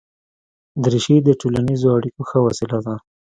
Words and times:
دریشي 0.83 1.17
د 1.23 1.29
ټولنیزو 1.41 1.87
اړیکو 1.97 2.21
ښه 2.29 2.39
وسیله 2.47 2.79
ده. 2.85 2.95